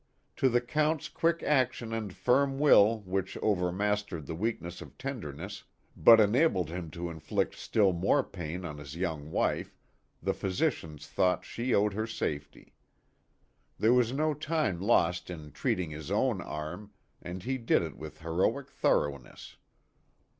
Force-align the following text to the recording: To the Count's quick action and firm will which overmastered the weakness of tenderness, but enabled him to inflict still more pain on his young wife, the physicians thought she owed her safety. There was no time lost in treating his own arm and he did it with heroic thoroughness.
To 0.37 0.49
the 0.49 0.61
Count's 0.61 1.09
quick 1.09 1.43
action 1.43 1.93
and 1.93 2.11
firm 2.11 2.57
will 2.57 3.01
which 3.01 3.37
overmastered 3.37 4.25
the 4.25 4.33
weakness 4.33 4.81
of 4.81 4.97
tenderness, 4.97 5.63
but 5.95 6.19
enabled 6.19 6.69
him 6.71 6.89
to 6.97 7.11
inflict 7.11 7.53
still 7.53 7.93
more 7.93 8.23
pain 8.23 8.65
on 8.65 8.79
his 8.79 8.95
young 8.95 9.29
wife, 9.29 9.77
the 10.19 10.33
physicians 10.33 11.05
thought 11.05 11.45
she 11.45 11.75
owed 11.75 11.93
her 11.93 12.07
safety. 12.07 12.73
There 13.77 13.93
was 13.93 14.11
no 14.11 14.33
time 14.33 14.81
lost 14.81 15.29
in 15.29 15.51
treating 15.51 15.91
his 15.91 16.09
own 16.09 16.41
arm 16.41 16.91
and 17.21 17.43
he 17.43 17.59
did 17.59 17.83
it 17.83 17.95
with 17.95 18.21
heroic 18.21 18.71
thoroughness. 18.71 19.57